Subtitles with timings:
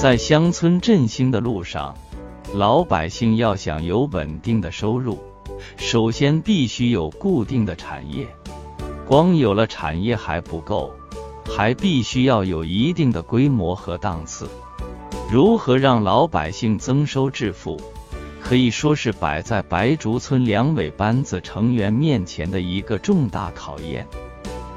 [0.00, 1.94] 在乡村振兴的路上，
[2.54, 5.18] 老百姓要想有稳定的收入，
[5.76, 8.26] 首先必须有固定的产业。
[9.06, 10.90] 光有了产业还不够，
[11.44, 14.48] 还必须要有一定的规模和档次。
[15.30, 17.78] 如何让老百姓增收致富，
[18.40, 24.06] 可以说是摆在白竹村两委班子成员面前的一个重大考验。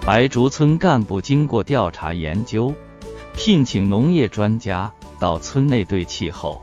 [0.06, 2.74] 白竹村干部经过调查研究，
[3.34, 4.92] 聘请农业专家
[5.24, 6.62] 到村内对气候、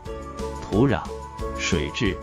[0.61, 1.01] 土壤、
[1.59, 2.15] 水质、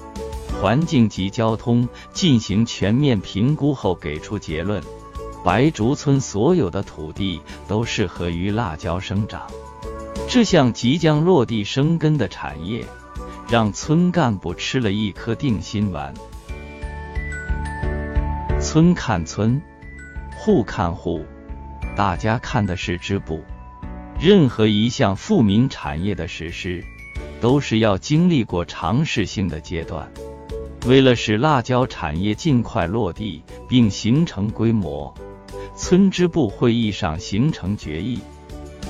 [0.61, 4.79] 环境及交通进行全面评估后，给出结论：
[5.43, 9.47] 白竹村所有的土地都适合于辣椒生长。
[10.29, 12.85] 这项即将落地生根的产业，
[13.49, 16.13] 让村干部吃了一颗定心丸。
[18.61, 19.59] 村看村。
[20.37, 21.25] 户看户，
[21.95, 23.41] 大家看的是织布。
[24.19, 26.83] 任何一项富民产业的实施，
[27.39, 30.11] 都是要经历过尝试性的阶段。
[30.87, 35.13] 为了使辣椒产业尽快落地并形成规模，
[35.75, 38.19] 村支部会议上形成决议：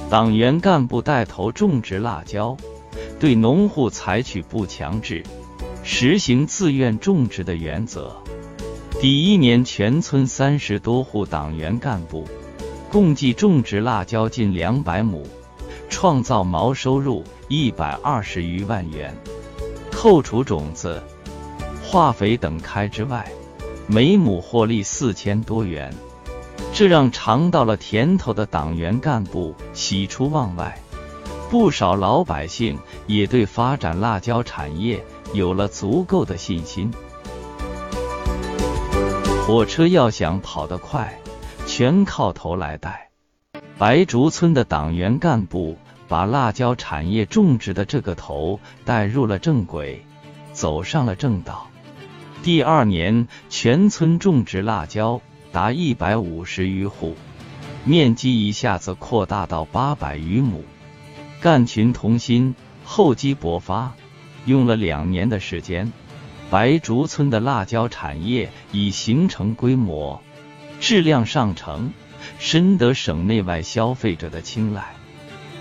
[0.10, 2.56] 党员干部带头种植辣椒，
[3.20, 5.24] 对农户采取不强制、
[5.84, 8.16] 实行自愿种植的原则。
[9.02, 12.26] 第一年，全村三十多户党员干部
[12.90, 15.24] 共计种植辣椒近两百亩，
[15.90, 19.16] 创造毛收入一百二十余万元。
[19.92, 21.02] 扣除种子、
[21.84, 23.30] 化肥等开支外，
[23.88, 25.94] 每亩获利四千多元。
[26.74, 30.80] 这让尝到了甜头的党员干部喜出望外，
[31.50, 36.92] 不少老百姓也对发展辣椒产业有了足够的信心。
[39.46, 41.20] 火车要想跑得快，
[41.78, 43.12] 全靠头来带。
[43.78, 50.04] 白竹村的党员干部把辣椒产业种植的这个头带入了正轨，
[50.54, 51.68] 走上了正道。
[52.42, 55.22] 第二年，全村种植辣椒
[55.52, 57.16] 达一百五十余户，
[57.84, 60.66] 面积一下子扩大到八百余亩。
[61.42, 62.56] 干群同心，
[62.86, 63.94] 厚积薄发，
[64.48, 65.94] 用了两年的时间。
[66.50, 70.24] 白竹村的辣椒产业已形成规模，
[70.80, 71.92] 质量上乘，
[72.40, 74.96] 深得省内外消费者的青睐。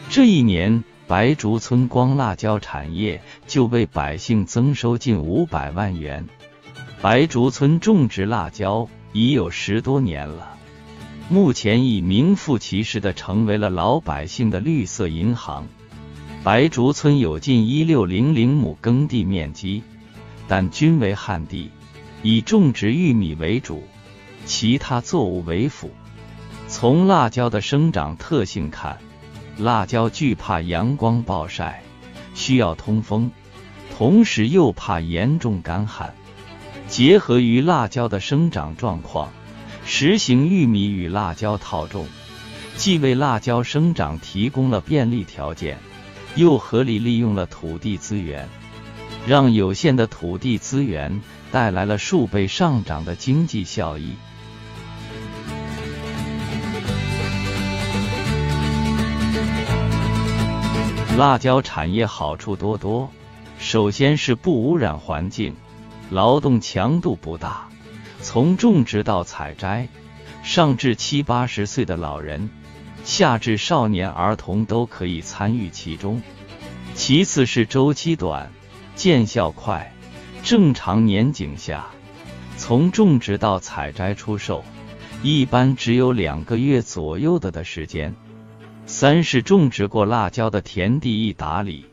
[0.09, 6.27] 这一年，白竹村光辣椒产业就为百姓增收近五百万元。
[7.01, 10.57] 白竹村种植辣椒已有十多年了，
[11.29, 15.67] 目前已名副其实的成为了老百姓的绿色银行。
[16.45, 19.83] 白竹村有近一六零零亩耕地面积。
[20.49, 21.73] 但均为旱地，
[22.23, 23.83] 以种植玉米为主，
[24.47, 25.91] 其他作物为辅。
[26.69, 28.99] 从辣椒的生长特性看，
[29.59, 31.83] 辣椒惧怕阳光暴晒，
[32.35, 33.31] 需要通风，
[33.97, 36.15] 同时又怕严重干旱。
[36.89, 39.33] 结合于辣椒的生长状况，
[39.85, 42.07] 实行玉米与辣椒套种，
[42.77, 45.79] 既为辣椒生长提供了便利条件，
[46.37, 48.49] 又合理利用了土地资源。
[49.27, 51.21] 让有限的土地资源
[51.51, 54.13] 带来了数倍上涨的经济效益。
[61.17, 63.11] 辣椒产业好处多多，
[63.59, 65.57] 首先是不污染环境，
[66.11, 67.69] 劳动强度不大，
[68.21, 69.89] 从种植到采摘，
[70.43, 72.51] 上至七八十岁的老人，
[73.03, 76.21] 下至少年儿童都可以参与其中。
[76.95, 78.51] 其次是周期短。
[78.95, 79.95] 见效快，
[80.43, 81.87] 正常年景下，
[82.59, 84.65] 从种植到采摘出售，
[85.23, 88.15] 一般只有两个月左右的的时间。
[88.87, 91.87] 三是种植过辣椒的田地易打理，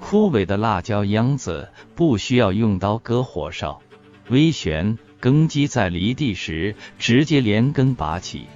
[0.00, 3.80] 枯萎的辣椒秧子不需要用刀割火烧，
[4.28, 8.46] 微旋耕机在犁地时直接连根拔起，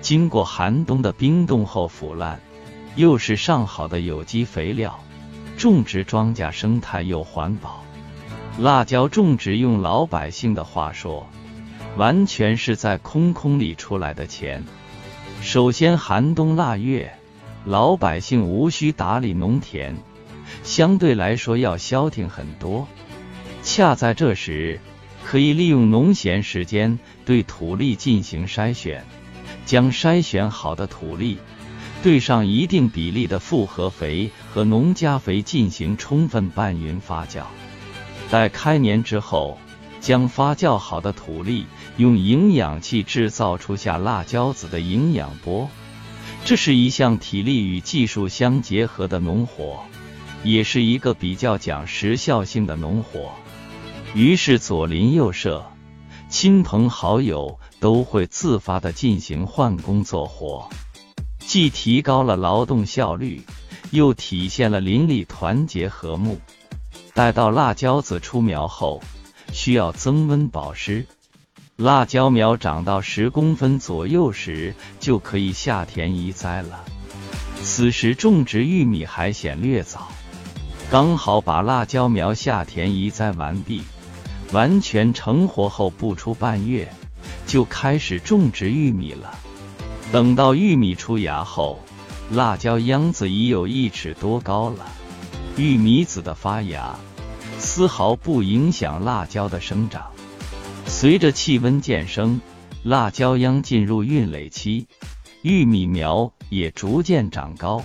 [0.00, 2.40] 经过寒冬的冰冻后腐烂，
[2.94, 5.00] 又是上好的有机肥料。
[5.56, 7.84] 种植庄稼生态又环保，
[8.58, 11.28] 辣椒种植用老百姓的话说，
[11.96, 14.64] 完全是在空空里出来的钱。
[15.40, 17.12] 首先寒冬腊月，
[17.66, 19.96] 老百姓无需打理农田，
[20.62, 22.86] 相对来说要消停很多。
[23.62, 24.80] 恰在这时，
[25.24, 29.04] 可以利用农闲时间对土地进行筛选，
[29.64, 31.38] 将筛选好的土地。
[32.02, 37.44] 对上一定比例的复合肥和农家肥进行充分拌匀发酵，
[38.30, 39.56] 待开年之后，
[40.02, 41.64] 将发酵好的土粒
[41.96, 45.70] 用营养器制造出下辣椒籽的营养钵。
[46.44, 49.82] 这是一项体力与技术相结合的农活，
[50.42, 53.32] 也是一个比较讲时效性的农活，
[54.14, 55.64] 于是左邻右舍、
[56.28, 60.68] 亲朋好友都会自发的进行换工做活，
[61.38, 63.42] 既提高了劳动效率，
[63.90, 66.38] 又体现了邻里团结和睦。
[67.14, 69.00] 待到辣椒子出苗后，
[69.52, 71.06] 需要增温保湿。
[71.76, 76.84] 辣椒苗长到十公分左右时，就可以下田移栽了。
[77.64, 80.06] 此时种植玉米还显略早，
[80.88, 83.82] 刚好把辣椒苗下田移栽完毕，
[84.52, 86.88] 完全成活后不出半月，
[87.44, 89.36] 就开始种植玉米了。
[90.12, 91.80] 等到玉米出芽后，
[92.30, 94.86] 辣椒秧子已有一尺多高了。
[95.56, 96.94] 玉米籽的发芽
[97.58, 100.13] 丝毫不影响辣椒的生长。
[100.86, 102.40] 随着气温渐升，
[102.82, 104.86] 辣椒秧进入孕蕾期，
[105.42, 107.82] 玉米苗也逐渐长高。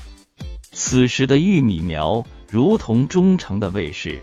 [0.72, 4.20] 此时的玉米苗如同忠诚的卫士，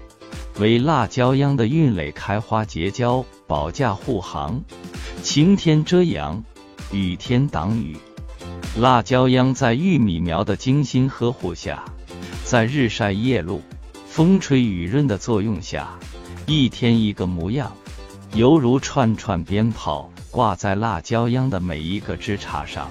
[0.59, 4.63] 为辣椒秧的孕蕾开花结交保驾护航，
[5.23, 6.43] 晴天遮阳，
[6.93, 7.97] 雨天挡雨。
[8.79, 11.85] 辣椒秧在玉米苗的精心呵护下，
[12.45, 13.61] 在日晒夜露、
[14.07, 15.99] 风吹雨润的作用下，
[16.47, 17.77] 一天一个模样。
[18.35, 22.91] 犹如串串鞭炮挂在辣椒秧的每一个枝杈上。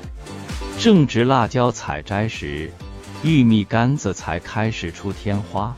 [0.80, 2.72] 正值辣椒采摘时，
[3.24, 5.76] 玉米杆子才开始出天花。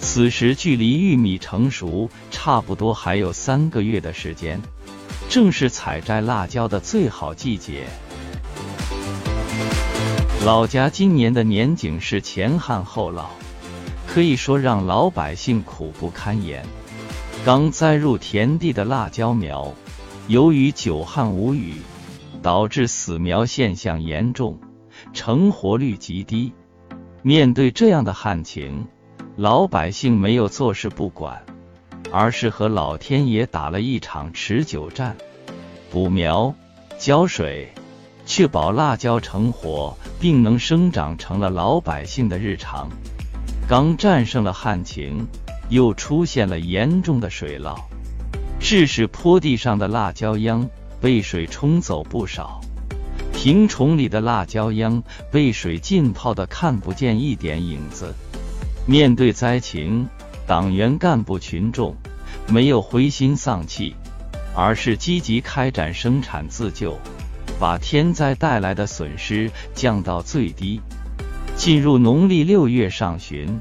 [0.00, 4.60] 此时距离玉米成熟差不多还有三个月的时间，
[5.28, 7.86] 正是采摘辣椒的最好季节。
[10.44, 13.24] 老家今年的年景是前旱后涝，
[14.06, 16.64] 可以说让老百姓苦不堪言。
[17.48, 19.72] 刚栽入田地的辣椒苗，
[20.26, 21.76] 由于久旱无雨，
[22.42, 24.58] 导致死苗现象严重，
[25.14, 26.52] 成活率极低。
[27.22, 28.86] 面对这样的旱情，
[29.34, 31.42] 老百姓没有坐视不管，
[32.12, 35.16] 而是和老天爷打了一场持久战，
[35.90, 36.54] 补苗、
[36.98, 37.72] 浇水，
[38.26, 42.90] 确保辣椒成活并能生长，成了老百姓的日常。
[43.66, 45.26] 刚战胜了旱情。
[45.68, 47.76] 又出现了严重的水涝，
[48.58, 50.68] 致使坡地上的辣椒秧
[51.00, 52.60] 被水冲走不少，
[53.32, 58.14] 平丛里的辣椒秧被水浸泡的看不见一点影子。
[58.86, 60.08] 面对灾情，
[60.46, 61.94] 党员干部群众
[62.48, 63.94] 没有灰心丧气，
[64.56, 66.98] 而是积极开展生产自救，
[67.60, 70.80] 把天灾带来的损失降到最低。
[71.54, 73.60] 进入农历六月上旬。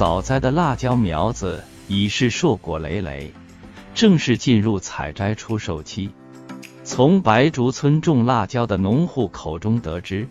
[0.00, 3.34] 早栽的辣椒苗子已是硕果累累，
[3.94, 6.08] 正式进入采摘出售期。
[6.84, 10.26] 从白竹村种辣椒的农户口中得知，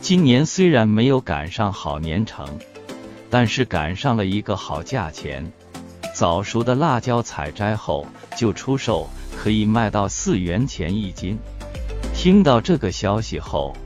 [0.00, 2.58] 今年虽然没有赶上好年成，
[3.28, 5.52] 但是赶上了一个好价钱。
[6.14, 9.06] 早熟的辣椒采摘后就出售，
[9.36, 11.38] 可以卖到四元钱一斤。
[12.14, 13.76] 听到这个消息后，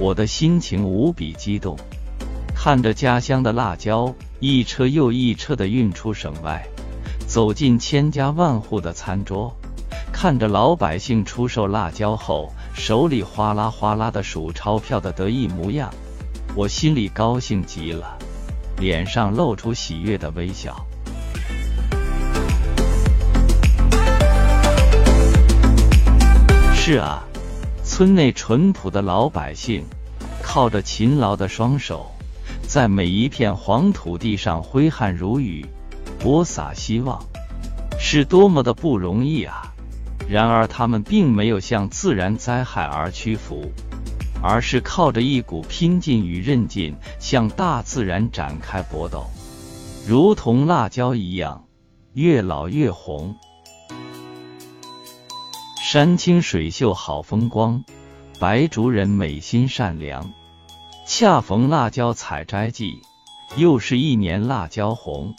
[0.00, 1.76] 我的心情无比激动，
[2.54, 4.14] 看着家乡的辣椒。
[4.44, 6.66] 一车又一车的运出省外，
[7.28, 9.56] 走进千家万户的餐桌，
[10.12, 15.88] 看着老百姓出售辣椒后手里哗啦哗啦的数钞票的得意模样，
[16.56, 18.18] 我心里高兴极了，
[18.78, 20.74] 脸上露出喜悦的微笑。
[26.74, 27.22] 是啊，
[27.84, 29.84] 村内淳朴的老百姓，
[30.42, 32.10] 靠着勤劳的双手。
[32.72, 35.66] 在每一片黄土地上挥汗如雨，
[36.18, 37.22] 播撒希望，
[38.00, 39.74] 是多么的不容易啊！
[40.26, 43.70] 然而他们并没有向自然灾害而屈服，
[44.42, 49.26] 而是靠着一股拼劲与韧劲，向大自然展开搏斗，
[50.08, 51.66] 如同辣椒一样，
[52.14, 53.36] 越老越红。
[55.84, 57.84] 山清水秀好风光，
[58.38, 60.32] 白竹人美心善良。
[61.14, 63.02] 恰逢辣椒采摘季，
[63.56, 65.34] 又是一年辣椒红。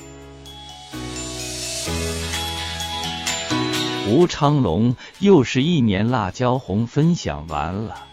[4.07, 8.05] 吴昌隆又是一年辣椒红分享完了，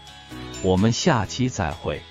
[0.63, 2.01] 我们下期再会。